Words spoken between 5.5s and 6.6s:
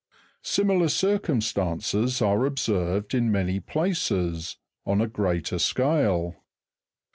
scale.